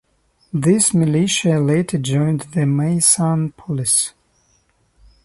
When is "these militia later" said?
0.51-1.99